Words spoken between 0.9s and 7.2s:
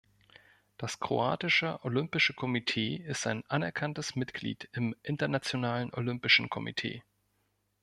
Kroatische Olympische Komitee ist ein anerkanntes Mitglied im Internationalen Olympischen Komitee.